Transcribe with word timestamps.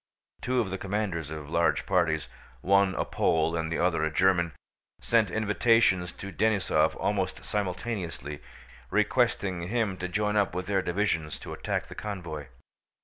Two 0.41 0.59
of 0.59 0.71
the 0.71 0.79
commanders 0.79 1.29
of 1.29 1.47
large 1.47 1.85
parties—one 1.85 2.95
a 2.95 3.05
Pole 3.05 3.55
and 3.55 3.71
the 3.71 3.77
other 3.77 4.03
a 4.03 4.09
German—sent 4.11 5.29
invitations 5.29 6.11
to 6.13 6.31
Denísov 6.31 6.95
almost 6.95 7.45
simultaneously, 7.45 8.41
requesting 8.89 9.67
him 9.67 9.97
to 9.97 10.07
join 10.07 10.35
up 10.37 10.55
with 10.55 10.65
their 10.65 10.81
divisions 10.81 11.37
to 11.37 11.53
attack 11.53 11.85
the 11.87 11.93
convoy. 11.93 12.47